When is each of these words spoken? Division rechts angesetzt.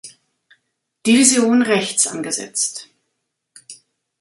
Division 1.05 1.61
rechts 1.61 2.07
angesetzt. 2.07 2.89